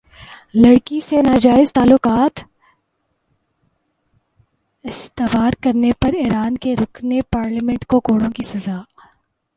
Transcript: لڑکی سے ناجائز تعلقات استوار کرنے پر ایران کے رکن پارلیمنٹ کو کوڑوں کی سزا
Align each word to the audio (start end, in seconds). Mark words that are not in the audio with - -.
لڑکی 0.55 0.99
سے 0.99 1.21
ناجائز 1.21 1.73
تعلقات 1.73 2.39
استوار 4.85 5.51
کرنے 5.63 5.91
پر 5.99 6.13
ایران 6.13 6.57
کے 6.57 6.75
رکن 6.75 7.19
پارلیمنٹ 7.29 7.85
کو 7.85 7.99
کوڑوں 7.99 8.31
کی 8.31 8.43
سزا 8.43 8.77